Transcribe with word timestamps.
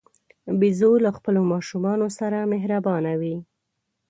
بیزو 0.59 0.91
له 1.05 1.11
خپلو 1.17 1.41
ماشومانو 1.51 2.07
سره 2.19 2.49
مهربانه 2.53 3.13
وي. 3.21 3.35